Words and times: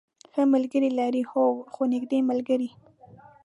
ښه 0.33 0.43
ملګری 0.53 0.89
لرئ؟ 0.99 1.23
هو، 1.31 1.45
څو 1.73 1.81
نږدې 1.93 2.19
ملګری 2.29 2.69